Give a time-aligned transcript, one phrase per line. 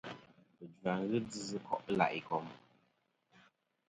[0.55, 2.47] Fujva ghɨ djɨ sɨ ko' i la' ikom.